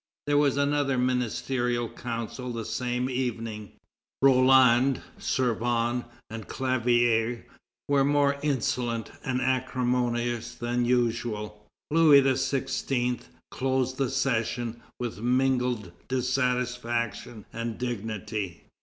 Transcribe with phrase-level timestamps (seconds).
[0.25, 3.73] There was another ministerial council the same evening.
[4.23, 7.43] Roland, Servan, and Clavière
[7.87, 11.67] were more insolent and acrimonious than usual.
[11.91, 13.21] Louis XVI.
[13.51, 18.63] closed the session with mingled dissatisfaction and dignity.